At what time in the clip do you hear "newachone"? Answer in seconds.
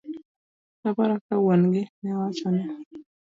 2.01-2.63